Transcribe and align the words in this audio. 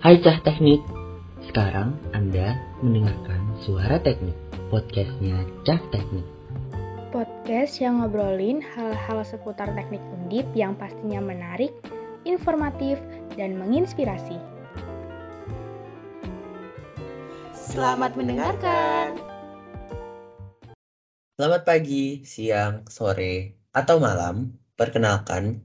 Hai 0.00 0.16
Cah 0.24 0.40
Teknik, 0.40 0.80
sekarang 1.44 1.92
Anda 2.16 2.56
mendengarkan 2.80 3.36
Suara 3.60 4.00
Teknik, 4.00 4.32
podcastnya 4.72 5.44
Cah 5.68 5.76
Teknik. 5.92 6.24
Podcast 7.12 7.76
yang 7.84 8.00
ngobrolin 8.00 8.64
hal-hal 8.64 9.20
seputar 9.28 9.68
teknik 9.76 10.00
undip 10.16 10.48
yang 10.56 10.72
pastinya 10.72 11.20
menarik, 11.20 11.68
informatif, 12.24 12.96
dan 13.36 13.60
menginspirasi. 13.60 14.40
Selamat 17.52 18.16
mendengarkan. 18.16 19.20
Selamat 21.36 21.68
pagi, 21.68 22.24
siang, 22.24 22.88
sore, 22.88 23.60
atau 23.76 24.00
malam. 24.00 24.56
Perkenalkan, 24.80 25.60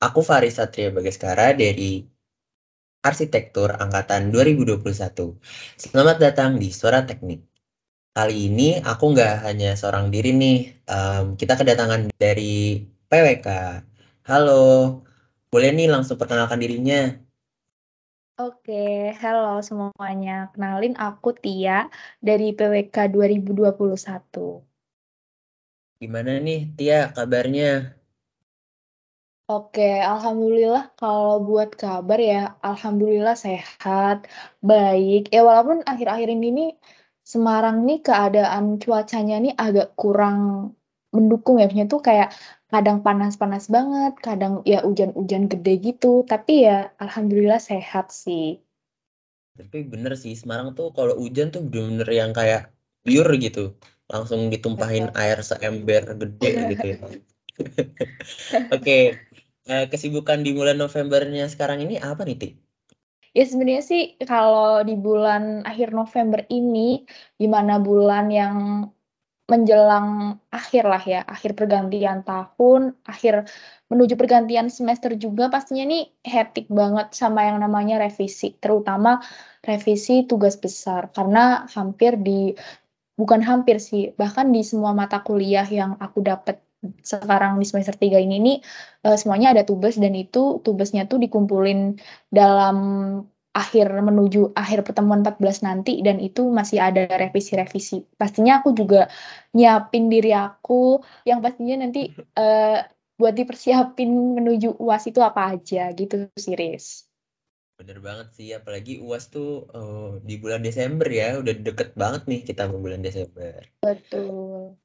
aku 0.00 0.24
Faris 0.24 0.56
Satria 0.56 0.88
Bagaskara 0.88 1.52
dari 1.52 2.13
Arsitektur 3.04 3.68
Angkatan 3.76 4.32
2021. 4.32 4.80
Selamat 5.76 6.16
datang 6.16 6.56
di 6.56 6.72
Suara 6.72 7.04
Teknik. 7.04 7.44
Kali 8.16 8.48
ini 8.48 8.80
aku 8.80 9.12
nggak 9.12 9.44
hanya 9.44 9.76
seorang 9.76 10.08
diri 10.08 10.32
nih, 10.32 10.72
um, 10.88 11.36
kita 11.36 11.60
kedatangan 11.60 12.08
dari 12.16 12.80
PWK. 13.12 13.48
Halo, 14.24 15.04
boleh 15.52 15.70
nih 15.76 15.92
langsung 15.92 16.16
perkenalkan 16.16 16.56
dirinya. 16.56 17.12
Oke, 18.40 19.12
halo 19.20 19.60
semuanya. 19.60 20.48
Kenalin 20.56 20.96
aku 20.96 21.36
Tia 21.36 21.92
dari 22.24 22.56
PWK 22.56 23.12
2021. 23.12 24.64
Gimana 26.00 26.40
nih 26.40 26.72
Tia 26.72 27.12
kabarnya? 27.12 28.00
Oke, 29.44 29.84
alhamdulillah 30.00 30.96
kalau 30.96 31.36
buat 31.44 31.76
kabar 31.76 32.16
ya, 32.16 32.56
alhamdulillah 32.64 33.36
sehat, 33.36 34.24
baik. 34.64 35.28
Ya 35.28 35.44
walaupun 35.44 35.84
akhir-akhir 35.84 36.28
ini 36.32 36.46
nih 36.58 36.70
Semarang 37.24 37.84
nih 37.88 38.00
keadaan 38.04 38.80
cuacanya 38.80 39.36
nih 39.44 39.52
agak 39.56 39.96
kurang 40.00 40.72
mendukung 41.12 41.60
ya, 41.60 41.68
maksudnya 41.68 41.88
tuh 41.92 42.00
kayak 42.08 42.28
kadang 42.72 43.04
panas-panas 43.04 43.68
banget, 43.68 44.12
kadang 44.20 44.64
ya 44.64 44.80
hujan-hujan 44.80 45.44
gede 45.52 45.72
gitu, 45.92 46.24
tapi 46.24 46.64
ya 46.64 46.92
alhamdulillah 47.04 47.60
sehat 47.60 48.12
sih. 48.12 48.64
Tapi 49.60 49.78
bener 49.92 50.16
sih, 50.16 50.32
Semarang 50.40 50.72
tuh 50.72 50.88
kalau 50.96 51.20
hujan 51.20 51.52
tuh 51.52 51.60
bener-bener 51.68 52.08
yang 52.12 52.32
kayak 52.32 52.72
pure 53.04 53.32
gitu. 53.36 53.76
Langsung 54.08 54.48
ditumpahin 54.48 55.12
air 55.16 55.38
seember 55.44 56.16
gede 56.16 56.52
gitu 56.76 56.86
ya. 56.96 56.98
Oke, 58.74 59.14
uh, 59.68 59.86
kesibukan 59.88 60.44
di 60.44 60.52
bulan 60.52 60.80
Novembernya 60.80 61.48
sekarang 61.48 61.84
ini 61.84 62.00
apa 62.00 62.24
nih, 62.24 62.36
Ti? 62.36 62.48
Ya 63.34 63.42
sebenarnya 63.42 63.82
sih 63.82 64.02
kalau 64.22 64.86
di 64.86 64.94
bulan 64.94 65.66
akhir 65.66 65.90
November 65.90 66.46
ini, 66.54 67.02
di 67.34 67.50
mana 67.50 67.82
bulan 67.82 68.30
yang 68.30 68.86
menjelang 69.44 70.40
akhir 70.48 70.88
lah 70.88 71.02
ya, 71.04 71.20
akhir 71.26 71.52
pergantian 71.52 72.24
tahun, 72.24 72.96
akhir 73.04 73.44
menuju 73.92 74.16
pergantian 74.16 74.72
semester 74.72 75.12
juga 75.20 75.52
pastinya 75.52 75.84
nih 75.84 76.08
hektik 76.24 76.70
banget 76.72 77.12
sama 77.12 77.44
yang 77.44 77.60
namanya 77.60 78.00
revisi, 78.00 78.56
terutama 78.56 79.20
revisi 79.66 80.24
tugas 80.24 80.56
besar 80.56 81.12
karena 81.12 81.68
hampir 81.76 82.16
di 82.16 82.56
bukan 83.20 83.44
hampir 83.44 83.76
sih, 83.82 84.16
bahkan 84.16 84.48
di 84.48 84.64
semua 84.64 84.96
mata 84.96 85.20
kuliah 85.20 85.66
yang 85.68 86.00
aku 86.00 86.24
dapat 86.24 86.64
sekarang 87.00 87.56
di 87.60 87.66
semester 87.68 87.94
3 87.96 88.20
ini 88.20 88.36
nih 88.40 88.58
uh, 89.08 89.16
semuanya 89.16 89.54
ada 89.56 89.62
tugas 89.62 89.96
dan 89.96 90.12
itu 90.12 90.60
tugasnya 90.60 91.08
tuh 91.08 91.22
dikumpulin 91.22 91.96
dalam 92.28 92.76
akhir 93.54 93.86
menuju 94.02 94.50
akhir 94.58 94.82
pertemuan 94.82 95.22
14 95.22 95.62
nanti 95.62 96.02
dan 96.02 96.18
itu 96.18 96.50
masih 96.50 96.82
ada 96.82 97.06
revisi-revisi. 97.06 98.02
Pastinya 98.18 98.58
aku 98.58 98.74
juga 98.74 99.06
nyiapin 99.54 100.10
diri 100.10 100.34
aku 100.34 100.98
yang 101.22 101.38
pastinya 101.38 101.86
nanti 101.86 102.10
uh, 102.34 102.82
buat 103.14 103.34
dipersiapin 103.38 104.10
menuju 104.10 104.74
UAS 104.82 105.06
itu 105.06 105.22
apa 105.22 105.54
aja 105.54 105.94
gitu 105.94 106.26
sih 106.34 106.58
Riz. 106.58 107.06
Bener 107.78 107.98
banget 108.02 108.34
sih, 108.34 108.50
apalagi 108.54 109.02
UAS 109.02 109.30
tuh 109.30 109.70
uh, 109.70 110.18
di 110.22 110.38
bulan 110.38 110.62
Desember 110.62 111.06
ya, 111.06 111.38
udah 111.38 111.54
deket 111.58 111.94
banget 111.94 112.26
nih 112.30 112.40
kita 112.42 112.70
mau 112.70 112.78
bulan 112.82 113.02
Desember. 113.02 113.66
Betul. 113.82 114.78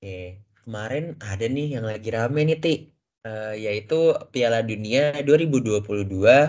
Oke, 0.00 0.40
kemarin 0.64 1.18
ada 1.22 1.46
nih 1.46 1.78
yang 1.78 1.84
lagi 1.86 2.08
rame 2.10 2.40
nih 2.46 2.58
Ti. 2.58 2.74
Uh, 3.22 3.54
yaitu 3.54 4.18
Piala 4.34 4.66
Dunia 4.66 5.14
2022 5.22 5.78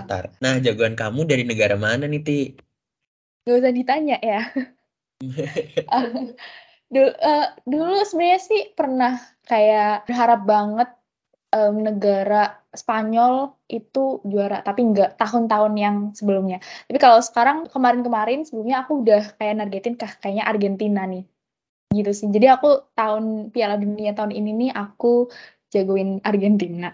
tar. 0.09 0.34
Nah 0.41 0.57
jagoan 0.57 0.97
kamu 0.97 1.29
dari 1.29 1.46
negara 1.46 1.78
mana 1.78 2.09
nih 2.09 2.22
Ti? 2.25 2.41
Gak 3.46 3.57
usah 3.62 3.74
ditanya 3.74 4.18
ya. 4.22 4.41
Dulu, 6.94 7.09
uh, 7.09 7.47
dulu 7.66 8.06
sebenarnya 8.06 8.38
sih 8.38 8.62
pernah 8.78 9.18
kayak 9.50 10.06
berharap 10.06 10.45
banget 10.45 10.90
um, 11.50 11.81
negara 11.81 12.62
Spanyol 12.69 13.57
itu 13.66 14.22
juara 14.22 14.62
tapi 14.62 14.85
enggak 14.85 15.18
tahun-tahun 15.18 15.74
yang 15.74 15.97
sebelumnya. 16.13 16.62
Tapi 16.85 17.01
kalau 17.01 17.18
sekarang 17.18 17.66
kemarin-kemarin 17.69 18.45
sebelumnya 18.45 18.85
aku 18.85 19.01
udah 19.01 19.25
kayak 19.41 19.57
nargetin 19.57 19.97
kah 19.97 20.13
kayaknya 20.22 20.45
Argentina 20.45 21.01
nih 21.09 21.25
gitu 21.94 22.12
sih. 22.12 22.28
Jadi 22.34 22.50
aku 22.50 22.92
tahun 22.98 23.54
Piala 23.54 23.78
Dunia 23.78 24.18
tahun 24.18 24.34
ini 24.34 24.52
nih 24.68 24.72
aku 24.74 25.30
jagoin 25.70 26.20
Argentina. 26.26 26.94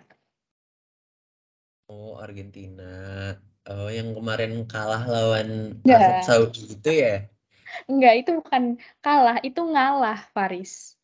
Oh, 1.89 2.21
Argentina. 2.21 3.33
Oh, 3.65 3.89
yang 3.89 4.13
kemarin 4.13 4.65
kalah 4.69 5.03
lawan 5.09 5.81
Arab 5.85 6.21
Saudi 6.21 6.77
itu 6.77 6.91
ya? 6.91 7.25
Enggak, 7.89 8.13
itu 8.25 8.31
bukan 8.41 8.77
kalah, 9.01 9.37
itu 9.41 9.61
ngalah 9.61 10.25
Paris. 10.33 10.97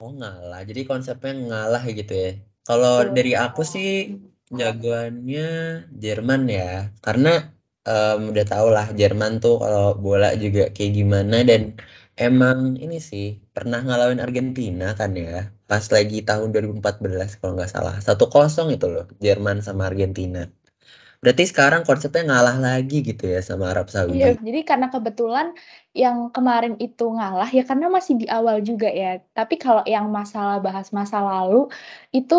Oh, 0.00 0.12
ngalah. 0.12 0.64
Jadi 0.64 0.84
konsepnya 0.88 1.32
ngalah 1.32 1.84
gitu 1.86 2.12
ya. 2.12 2.30
Kalau 2.64 3.08
dari 3.12 3.32
aku 3.36 3.62
sih 3.64 4.16
jagoannya 4.52 5.48
Jerman 5.96 6.42
ya. 6.48 6.92
Karena 7.00 7.52
um, 7.86 8.34
udah 8.34 8.46
tau 8.46 8.68
lah 8.68 8.90
Jerman 8.92 9.38
tuh 9.40 9.62
kalau 9.62 9.96
bola 9.96 10.34
juga 10.36 10.68
kayak 10.70 10.92
gimana 10.92 11.42
dan 11.46 11.78
Emang 12.16 12.76
ini 12.76 13.00
sih, 13.00 13.40
pernah 13.56 13.80
ngalawin 13.80 14.20
Argentina 14.20 14.92
kan 14.92 15.16
ya, 15.16 15.48
pas 15.64 15.84
lagi 15.88 16.20
tahun 16.20 16.52
2014 16.52 17.40
kalau 17.40 17.56
nggak 17.56 17.72
salah. 17.72 17.96
satu 18.04 18.28
kosong 18.28 18.68
itu 18.76 18.86
loh, 18.88 19.08
Jerman 19.24 19.64
sama 19.64 19.88
Argentina. 19.88 20.44
Berarti 21.22 21.46
sekarang 21.46 21.86
konsepnya 21.86 22.26
ngalah 22.26 22.58
lagi 22.58 22.98
gitu 23.06 23.30
ya 23.30 23.38
sama 23.38 23.70
Arab 23.70 23.86
Saudi. 23.86 24.18
Iya, 24.18 24.34
jadi 24.42 24.60
karena 24.66 24.90
kebetulan 24.90 25.54
yang 25.94 26.34
kemarin 26.34 26.74
itu 26.82 27.06
ngalah 27.06 27.46
ya 27.46 27.62
karena 27.62 27.86
masih 27.86 28.18
di 28.18 28.26
awal 28.26 28.58
juga 28.58 28.90
ya. 28.90 29.22
Tapi 29.30 29.54
kalau 29.54 29.86
yang 29.86 30.10
masalah 30.10 30.58
bahas 30.58 30.90
masa 30.90 31.22
lalu 31.22 31.70
itu 32.10 32.34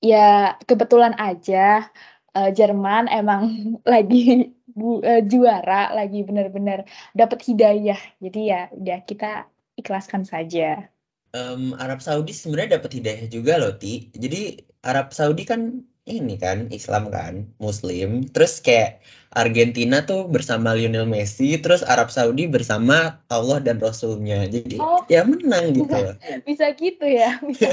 ya 0.00 0.56
kebetulan 0.64 1.12
aja 1.20 1.92
uh, 2.32 2.50
Jerman 2.56 3.12
emang 3.12 3.42
lagi 3.92 4.52
bu, 4.74 5.00
uh, 5.04 5.22
juara 5.24 5.92
lagi 5.92 6.24
benar-benar 6.24 6.84
dapat 7.12 7.40
hidayah. 7.44 7.98
Jadi 8.18 8.40
ya 8.48 8.68
udah 8.72 8.98
kita 9.04 9.46
ikhlaskan 9.78 10.24
saja. 10.24 10.88
Um, 11.32 11.72
Arab 11.80 12.04
Saudi 12.04 12.36
sebenarnya 12.36 12.76
dapat 12.76 13.00
hidayah 13.00 13.26
juga 13.28 13.56
loh 13.56 13.72
ti. 13.72 14.12
Jadi 14.12 14.60
Arab 14.84 15.16
Saudi 15.16 15.48
kan 15.48 15.80
ini 16.04 16.34
kan 16.34 16.68
Islam 16.74 17.08
kan 17.08 17.46
Muslim. 17.62 18.26
Terus 18.34 18.58
kayak 18.58 19.00
Argentina 19.32 20.02
tuh 20.04 20.28
bersama 20.28 20.74
Lionel 20.76 21.08
Messi 21.08 21.56
terus 21.56 21.80
Arab 21.86 22.10
Saudi 22.10 22.50
bersama 22.50 23.22
Allah 23.30 23.62
dan 23.62 23.78
Rasulnya. 23.78 24.44
Jadi 24.50 24.76
oh, 24.82 25.06
ya 25.08 25.24
menang 25.24 25.72
gitu 25.72 25.96
bisa 26.44 26.66
gitu 26.82 27.06
ya 27.06 27.38
bisa 27.48 27.70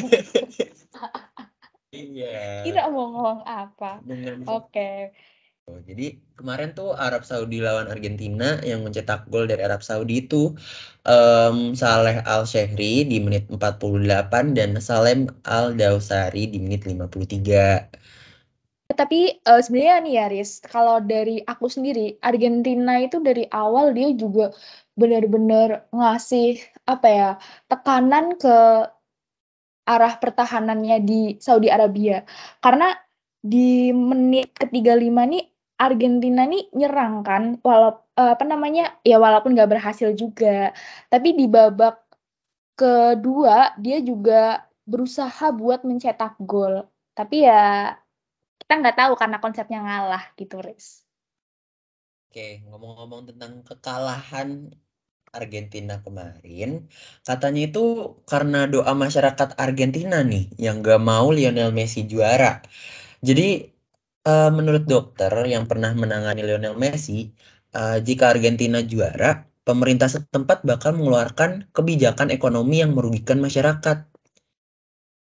iya. 1.92 2.64
Tidak 2.64 2.86
mau 2.94 3.10
ngomong 3.12 3.42
apa? 3.44 4.00
Oke. 4.06 4.72
okay. 4.72 4.98
Oh, 5.70 5.78
jadi 5.86 6.18
kemarin 6.34 6.74
tuh 6.74 6.98
Arab 6.98 7.22
Saudi 7.22 7.62
lawan 7.62 7.94
Argentina 7.94 8.58
yang 8.66 8.82
mencetak 8.82 9.30
gol 9.30 9.46
dari 9.46 9.62
Arab 9.62 9.86
Saudi 9.86 10.26
itu 10.26 10.58
um, 11.06 11.78
Saleh 11.78 12.26
Al 12.26 12.50
Shehri 12.50 13.06
di 13.06 13.22
menit 13.22 13.46
48 13.54 14.58
dan 14.58 14.74
Salem 14.82 15.30
Al 15.46 15.78
Dausari 15.78 16.50
di 16.50 16.58
menit 16.58 16.90
53. 16.90 17.86
Tapi 18.98 19.38
uh, 19.46 19.62
sebenarnya 19.62 19.96
nih 20.02 20.14
ya 20.18 20.26
Riz, 20.34 20.52
kalau 20.66 20.98
dari 21.06 21.46
aku 21.46 21.70
sendiri 21.70 22.18
Argentina 22.26 22.98
itu 22.98 23.22
dari 23.22 23.46
awal 23.54 23.94
dia 23.94 24.10
juga 24.18 24.50
benar-benar 24.98 25.86
ngasih 25.94 26.58
apa 26.90 27.08
ya 27.08 27.30
tekanan 27.70 28.42
ke 28.42 28.90
arah 29.86 30.14
pertahanannya 30.18 30.98
di 31.06 31.22
Saudi 31.38 31.70
Arabia 31.70 32.26
karena 32.58 32.98
di 33.40 33.96
menit 33.96 34.52
ketiga 34.52 35.00
lima 35.00 35.24
nih 35.24 35.48
Argentina 35.80 36.44
nih 36.44 36.68
nyerang 36.76 37.24
kan, 37.24 37.44
walau 37.64 38.04
uh, 38.20 38.32
apa 38.36 38.44
namanya, 38.44 39.00
ya 39.08 39.16
walaupun 39.16 39.56
nggak 39.56 39.72
berhasil 39.80 40.12
juga, 40.12 40.76
tapi 41.08 41.34
di 41.40 41.48
babak 41.48 42.04
kedua 42.76 43.76
dia 43.80 44.04
juga 44.04 44.68
berusaha 44.84 45.56
buat 45.56 45.88
mencetak 45.88 46.36
gol. 46.44 46.84
Tapi 47.16 47.48
ya 47.48 47.96
kita 48.60 48.74
nggak 48.76 48.98
tahu 49.00 49.14
karena 49.16 49.38
konsepnya 49.40 49.80
ngalah 49.80 50.24
gitu, 50.36 50.60
Riz. 50.60 51.08
Oke, 52.30 52.62
ngomong-ngomong 52.68 53.34
tentang 53.34 53.66
kekalahan 53.66 54.70
Argentina 55.34 55.98
kemarin, 56.06 56.86
katanya 57.26 57.62
itu 57.70 57.86
karena 58.30 58.70
doa 58.70 58.94
masyarakat 58.94 59.58
Argentina 59.58 60.22
nih 60.22 60.50
yang 60.62 60.82
gak 60.86 61.02
mau 61.02 61.30
Lionel 61.34 61.74
Messi 61.74 62.06
juara. 62.06 62.62
Jadi 63.22 63.79
uh, 64.30 64.50
menurut 64.54 64.86
dokter 64.86 65.32
yang 65.50 65.66
pernah 65.66 65.92
menangani 65.98 66.42
Lionel 66.46 66.78
Messi, 66.78 67.34
uh, 67.74 67.98
jika 68.08 68.34
Argentina 68.34 68.80
juara, 68.86 69.50
pemerintah 69.66 70.10
setempat 70.10 70.66
bakal 70.70 70.98
mengeluarkan 70.98 71.70
kebijakan 71.74 72.30
ekonomi 72.30 72.82
yang 72.84 72.94
merugikan 72.98 73.42
masyarakat. 73.42 74.06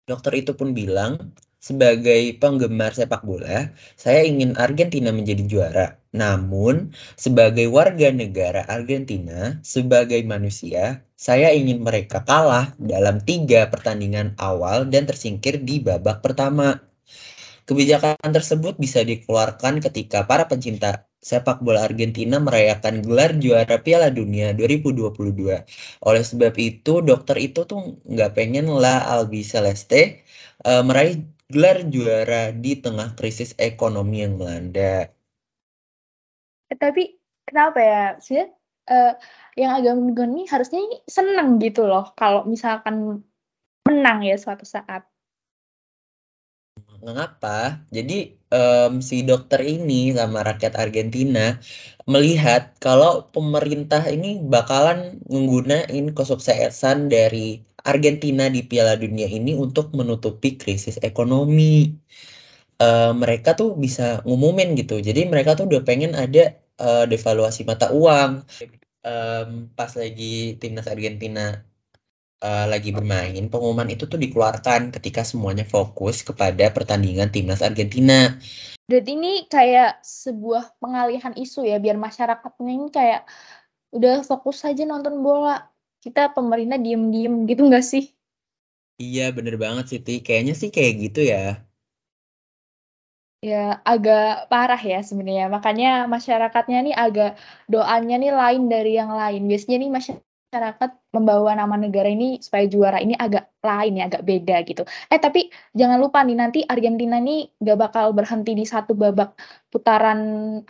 Dokter 0.06 0.32
itu 0.38 0.54
pun 0.54 0.70
bilang, 0.70 1.34
sebagai 1.58 2.38
penggemar 2.38 2.94
sepak 2.94 3.26
bola, 3.26 3.74
saya 3.98 4.22
ingin 4.22 4.54
Argentina 4.54 5.10
menjadi 5.10 5.42
juara. 5.50 5.86
Namun, 6.14 6.94
sebagai 7.18 7.66
warga 7.66 8.14
negara 8.14 8.62
Argentina, 8.70 9.58
sebagai 9.66 10.22
manusia, 10.22 11.02
saya 11.18 11.50
ingin 11.50 11.82
mereka 11.82 12.22
kalah 12.22 12.70
dalam 12.78 13.18
tiga 13.18 13.66
pertandingan 13.66 14.38
awal 14.38 14.86
dan 14.86 15.10
tersingkir 15.10 15.58
di 15.58 15.82
babak 15.82 16.22
pertama. 16.22 16.86
Kebijakan 17.66 18.30
tersebut 18.30 18.78
bisa 18.78 19.02
dikeluarkan 19.02 19.82
ketika 19.82 20.22
para 20.22 20.46
pencinta 20.46 21.10
sepak 21.18 21.58
bola 21.58 21.82
Argentina 21.82 22.38
merayakan 22.38 23.02
gelar 23.02 23.34
juara 23.42 23.82
Piala 23.82 24.14
Dunia 24.14 24.54
2022. 24.54 25.66
Oleh 26.06 26.22
sebab 26.22 26.54
itu, 26.62 27.02
dokter 27.02 27.34
itu 27.42 27.66
tuh 27.66 27.98
nggak 28.06 28.38
pengen 28.38 28.70
La 28.70 29.02
Albi 29.10 29.42
Celeste 29.42 30.22
uh, 30.62 30.86
meraih 30.86 31.26
gelar 31.50 31.82
juara 31.90 32.54
di 32.54 32.78
tengah 32.78 33.18
krisis 33.18 33.50
ekonomi 33.58 34.22
yang 34.22 34.38
melanda. 34.38 35.10
Eh, 36.70 36.78
tapi 36.78 37.18
kenapa 37.50 37.78
ya? 37.82 38.06
sih? 38.22 38.46
uh, 38.90 39.12
yang 39.58 39.82
agak 39.82 39.94
menggoni 39.98 40.46
harusnya 40.46 40.82
senang 41.10 41.58
gitu 41.58 41.86
loh 41.86 42.14
kalau 42.14 42.46
misalkan 42.46 43.26
menang 43.86 44.22
ya 44.22 44.38
suatu 44.38 44.66
saat. 44.66 45.06
Mengapa? 47.04 47.82
Jadi 47.92 48.36
um, 48.52 49.02
si 49.08 49.26
dokter 49.26 49.60
ini 49.64 50.14
sama 50.14 50.40
rakyat 50.48 50.74
Argentina 50.78 51.58
melihat 52.06 52.76
kalau 52.78 53.28
pemerintah 53.34 54.02
ini 54.06 54.40
bakalan 54.40 55.18
menggunakan 55.26 56.14
kesuksesan 56.16 57.10
dari 57.10 57.60
Argentina 57.86 58.50
di 58.50 58.66
Piala 58.66 58.94
Dunia 58.98 59.28
ini 59.30 59.54
untuk 59.54 59.94
menutupi 59.98 60.58
krisis 60.58 60.96
ekonomi. 61.02 61.94
Uh, 62.76 63.16
mereka 63.16 63.56
tuh 63.56 63.72
bisa 63.84 64.20
ngumumin 64.28 64.76
gitu. 64.76 65.00
Jadi 65.00 65.24
mereka 65.32 65.56
tuh 65.56 65.64
udah 65.70 65.80
pengen 65.88 66.12
ada 66.12 66.60
uh, 66.82 67.04
devaluasi 67.08 67.64
mata 67.64 67.88
uang. 67.92 68.44
Um, 69.06 69.70
pas 69.78 69.94
lagi 69.94 70.58
timnas 70.60 70.90
Argentina 70.90 71.62
uh, 72.42 72.66
lagi 72.68 72.92
bermain, 72.92 73.48
pengumuman 73.48 73.88
itu 73.88 74.04
tuh 74.04 74.20
dikeluarkan 74.20 74.92
ketika 74.92 75.24
semuanya 75.24 75.64
fokus 75.64 76.20
kepada 76.20 76.68
pertandingan 76.72 77.32
timnas 77.32 77.64
Argentina. 77.64 78.36
Jadi 78.86 79.18
ini 79.18 79.32
kayak 79.50 80.04
sebuah 80.04 80.78
pengalihan 80.78 81.34
isu 81.34 81.66
ya, 81.66 81.82
biar 81.82 81.98
masyarakatnya 81.98 82.70
ini 82.70 82.88
kayak 82.94 83.26
udah 83.90 84.22
fokus 84.22 84.62
saja 84.62 84.86
nonton 84.86 85.22
bola. 85.24 85.66
Kita 85.98 86.30
pemerintah 86.30 86.78
diem-diem 86.78 87.50
gitu 87.50 87.66
nggak 87.66 87.82
sih? 87.82 88.14
Iya 88.96 89.34
bener 89.34 89.58
banget 89.58 89.90
Siti, 89.90 90.22
kayaknya 90.22 90.54
sih 90.54 90.70
kayak 90.70 90.92
gitu 91.02 91.20
ya. 91.26 91.66
Ya 93.44 93.82
agak 93.84 94.48
parah 94.48 94.80
ya 94.80 95.02
sebenarnya, 95.02 95.50
makanya 95.50 96.08
masyarakatnya 96.08 96.78
nih 96.86 96.94
agak 96.96 97.30
doanya 97.68 98.16
nih 98.22 98.32
lain 98.32 98.62
dari 98.70 98.96
yang 98.96 99.12
lain. 99.12 99.44
Biasanya 99.50 99.76
nih 99.82 99.90
masyarakat 99.92 100.35
masyarakat 100.46 100.90
membawa 101.10 101.58
nama 101.58 101.74
negara 101.74 102.06
ini 102.06 102.38
supaya 102.38 102.64
juara 102.70 103.02
ini 103.02 103.18
agak 103.18 103.50
lain 103.60 103.98
ya, 103.98 104.04
agak 104.06 104.22
beda 104.22 104.56
gitu. 104.62 104.82
Eh 105.10 105.18
tapi 105.18 105.50
jangan 105.74 105.98
lupa 105.98 106.22
nih 106.22 106.38
nanti 106.38 106.60
Argentina 106.64 107.18
ini 107.18 107.50
gak 107.58 107.76
bakal 107.76 108.14
berhenti 108.14 108.54
di 108.54 108.62
satu 108.62 108.94
babak 108.94 109.34
putaran 109.68 110.20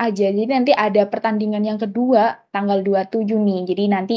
aja. 0.00 0.26
Jadi 0.32 0.48
nanti 0.48 0.72
ada 0.72 1.04
pertandingan 1.06 1.62
yang 1.62 1.78
kedua 1.78 2.34
tanggal 2.50 2.80
27 2.80 3.36
nih. 3.36 3.60
Jadi 3.68 3.84
nanti 3.86 4.16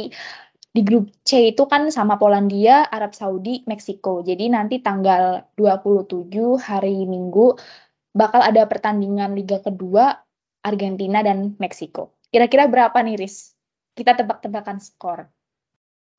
di 0.70 0.82
grup 0.82 1.12
C 1.28 1.52
itu 1.54 1.68
kan 1.68 1.92
sama 1.94 2.16
Polandia, 2.16 2.88
Arab 2.88 3.12
Saudi, 3.14 3.62
Meksiko. 3.68 4.26
Jadi 4.26 4.48
nanti 4.50 4.80
tanggal 4.80 5.44
27 5.60 6.58
hari 6.58 7.04
Minggu 7.04 7.54
bakal 8.16 8.42
ada 8.42 8.66
pertandingan 8.66 9.38
liga 9.38 9.62
kedua 9.62 10.18
Argentina 10.66 11.22
dan 11.22 11.54
Meksiko. 11.62 12.16
Kira-kira 12.34 12.66
berapa 12.66 12.98
nih 13.06 13.22
Riz? 13.22 13.54
Kita 13.94 14.16
tebak-tebakan 14.16 14.80
skor. 14.80 15.39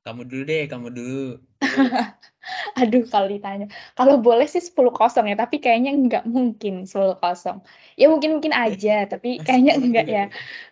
Kamu 0.00 0.24
dulu 0.24 0.42
deh, 0.48 0.64
kamu 0.64 0.88
dulu. 0.96 1.24
Aduh, 2.80 3.04
kalau 3.12 3.28
ditanya. 3.28 3.68
Kalau 3.92 4.16
boleh 4.16 4.48
sih 4.48 4.64
10 4.64 4.88
kosong 4.96 5.28
ya, 5.28 5.36
tapi 5.36 5.60
kayaknya 5.60 5.92
nggak 5.92 6.24
mungkin 6.24 6.88
10 6.88 7.20
kosong. 7.20 7.60
Ya 8.00 8.08
mungkin-mungkin 8.08 8.56
aja, 8.56 9.04
tapi 9.04 9.36
kayaknya 9.46 9.76
enggak 9.76 10.06
ya. 10.08 10.24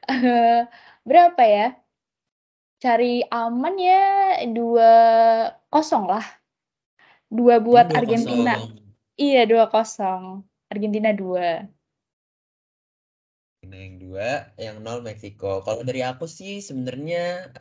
Uh, 0.09 0.65
berapa 1.05 1.43
ya? 1.45 1.67
Cari 2.81 3.21
aman 3.29 3.75
ya 3.77 4.05
2 4.49 4.91
kosong 5.69 6.09
lah. 6.09 6.25
Dua 7.29 7.61
buat 7.61 7.93
2 7.93 8.01
Argentina. 8.01 8.57
Kosong. 8.57 8.81
Iya, 9.21 9.45
2 9.45 9.69
kosong. 9.69 10.23
Argentina 10.73 11.13
2 13.71 13.79
yang 13.79 13.97
dua, 14.01 14.29
yang 14.59 14.77
nol 14.85 15.01
Meksiko. 15.07 15.63
Kalau 15.63 15.81
dari 15.85 16.01
aku 16.03 16.25
sih 16.25 16.65
sebenarnya 16.65 17.53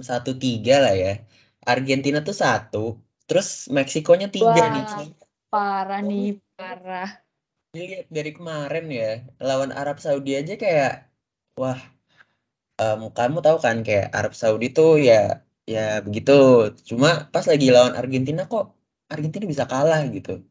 satu 0.00 0.38
tiga 0.38 0.80
lah 0.84 0.94
ya. 0.94 1.14
Argentina 1.60 2.24
tuh 2.24 2.32
satu, 2.32 2.96
terus 3.28 3.68
Meksikonya 3.68 4.32
tiga 4.32 4.48
Wah, 4.48 4.72
nih. 4.72 5.12
Parah 5.52 6.00
nih, 6.00 6.40
parah. 6.56 7.10
Lihat 7.76 8.08
dari 8.10 8.30
kemarin 8.32 8.86
ya, 8.90 9.10
lawan 9.38 9.70
Arab 9.70 10.00
Saudi 10.00 10.34
aja 10.40 10.56
kayak, 10.56 11.06
wah, 11.60 11.78
um, 12.80 13.12
kamu 13.12 13.38
tahu 13.44 13.58
kan 13.60 13.84
kayak 13.86 14.08
Arab 14.10 14.32
Saudi 14.32 14.72
tuh 14.72 14.98
ya, 14.98 15.44
ya 15.68 16.00
begitu. 16.00 16.32
Cuma 16.88 17.28
pas 17.28 17.44
lagi 17.44 17.68
lawan 17.70 17.94
Argentina 17.94 18.48
kok 18.48 18.74
Argentina 19.12 19.44
bisa 19.44 19.68
kalah 19.68 20.00
gitu. 20.10 20.42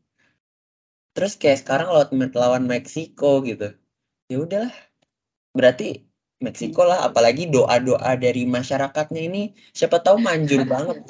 Terus 1.18 1.34
kayak 1.42 1.66
sekarang 1.66 1.90
lawan 1.90 2.32
lawan 2.32 2.64
Meksiko 2.70 3.42
gitu. 3.50 3.76
Ya 4.30 4.38
udahlah, 4.46 4.76
Berarti 5.54 6.10
Meksiko 6.40 6.88
lah, 6.88 7.04
apalagi 7.04 7.52
doa-doa 7.52 8.16
dari 8.16 8.48
masyarakatnya 8.48 9.22
ini 9.28 9.52
siapa 9.76 10.00
tahu 10.00 10.24
manjur 10.24 10.64
banget. 10.72 11.04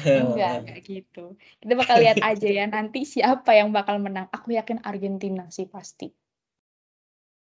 Enggak, 0.00 0.64
enggak 0.64 0.78
gitu. 0.80 1.36
Kita 1.60 1.72
bakal 1.76 1.96
lihat 2.00 2.24
aja 2.24 2.48
ya 2.48 2.64
nanti 2.64 3.04
siapa 3.04 3.52
yang 3.52 3.68
bakal 3.68 4.00
menang. 4.00 4.32
Aku 4.32 4.56
yakin 4.56 4.80
Argentina 4.80 5.44
sih 5.52 5.68
pasti. 5.68 6.08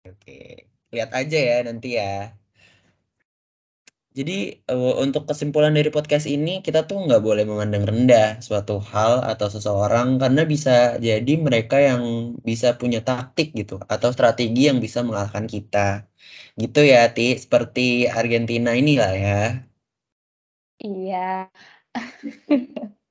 Oke, 0.03 0.67
lihat 0.91 1.15
aja 1.15 1.39
ya 1.39 1.57
nanti 1.63 1.95
ya. 1.95 2.35
Jadi 4.13 4.33
uh, 4.69 4.93
untuk 5.03 5.25
kesimpulan 5.29 5.73
dari 5.77 5.89
podcast 5.89 6.25
ini 6.29 6.61
kita 6.65 6.85
tuh 6.89 6.97
nggak 7.05 7.21
boleh 7.27 7.43
memandang 7.49 7.83
rendah 7.89 8.37
suatu 8.45 8.77
hal 8.91 9.25
atau 9.31 9.47
seseorang 9.49 10.21
karena 10.21 10.41
bisa 10.53 11.01
jadi 11.01 11.33
mereka 11.45 11.77
yang 11.81 12.01
bisa 12.45 12.77
punya 12.77 12.99
taktik 13.01 13.47
gitu 13.57 13.81
atau 13.93 14.09
strategi 14.13 14.69
yang 14.69 14.77
bisa 14.85 15.01
mengalahkan 15.01 15.45
kita. 15.49 16.05
Gitu 16.61 16.79
ya, 16.85 17.09
Ti. 17.15 17.41
Seperti 17.43 18.05
Argentina 18.05 18.69
inilah 18.77 19.11
ya. 19.17 19.39
Iya. 20.83 21.49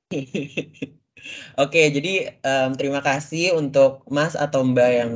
Oke, 1.59 1.81
jadi 1.95 2.09
um, 2.43 2.69
terima 2.79 2.99
kasih 2.99 3.55
untuk 3.55 4.03
Mas 4.11 4.35
atau 4.35 4.59
Mbak 4.67 4.89
yang 4.99 5.11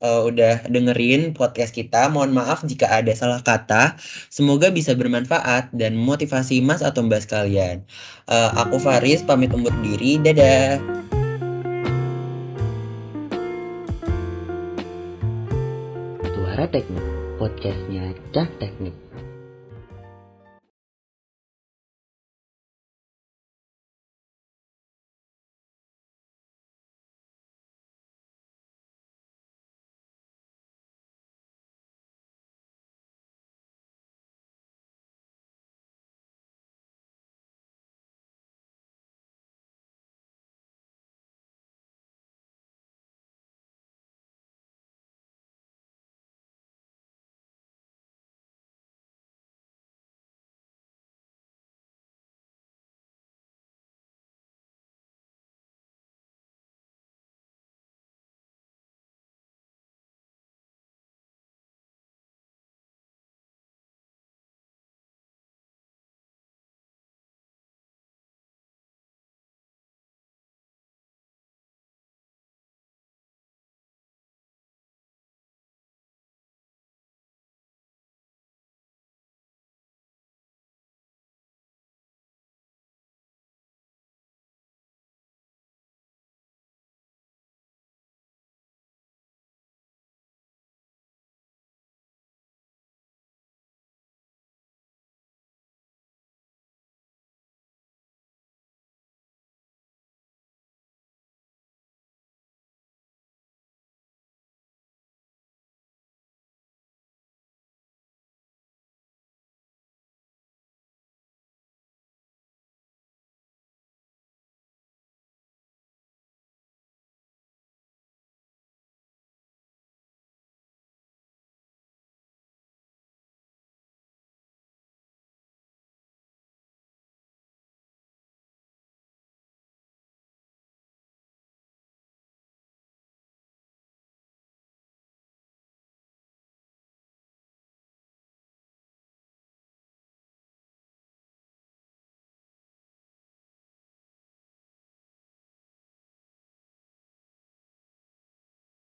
uh, 0.00 0.26
udah 0.26 0.66
dengerin 0.66 1.32
podcast 1.36 1.76
kita. 1.76 2.08
Mohon 2.10 2.42
maaf 2.42 2.64
jika 2.66 2.90
ada 2.90 3.12
salah 3.14 3.40
kata. 3.44 3.96
Semoga 4.32 4.72
bisa 4.72 4.96
bermanfaat 4.96 5.70
dan 5.76 5.94
motivasi 5.96 6.64
Mas 6.64 6.80
atau 6.82 7.04
Mbak 7.06 7.28
sekalian. 7.28 7.84
Uh, 8.26 8.50
aku 8.56 8.80
Faris, 8.80 9.22
pamit 9.22 9.52
undur 9.54 9.72
diri. 9.84 10.18
Dadah. 10.20 10.80
Suara 16.34 16.66
Teknik, 16.68 17.06
podcastnya 17.38 18.12
Cak 18.34 18.48
Teknik. 18.58 18.96